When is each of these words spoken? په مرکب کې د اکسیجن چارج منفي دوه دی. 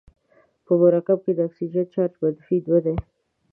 په 0.65 0.71
مرکب 0.81 1.19
کې 1.25 1.31
د 1.35 1.39
اکسیجن 1.47 1.85
چارج 1.93 2.13
منفي 2.21 2.57
دوه 2.65 2.79
دی. 2.85 2.95